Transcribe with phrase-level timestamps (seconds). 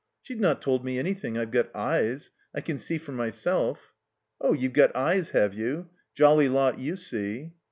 [0.25, 1.37] ''She's not told me anything.
[1.37, 2.31] I've got eyes.
[2.55, 3.77] I can see for mjrself."
[4.41, 5.91] *'0h, you've got eyes, have you?
[6.15, 7.53] Jolly lot you see!"